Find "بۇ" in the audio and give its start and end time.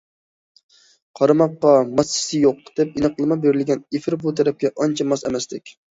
4.25-4.37